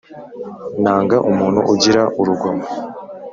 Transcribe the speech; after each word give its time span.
nanga 0.81 1.17
umuntu 1.29 1.59
ugira 1.73 2.01
urugomo. 2.19 2.65